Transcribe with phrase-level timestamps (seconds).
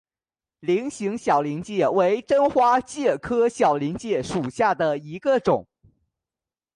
[0.61, 5.67] 菱形小林介为真花介科小林介属下的一个种。